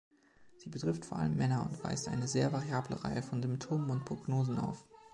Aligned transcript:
Sie 0.57 0.69
betrifft 0.69 1.05
vor 1.05 1.19
allem 1.19 1.35
Männer 1.37 1.61
und 1.63 1.83
weist 1.83 2.07
eine 2.07 2.27
sehr 2.27 2.51
variable 2.51 3.03
Reihe 3.03 3.21
von 3.21 3.39
Symptomen 3.43 3.91
und 3.91 4.03
Prognosen 4.03 4.57
auf. 4.57 4.83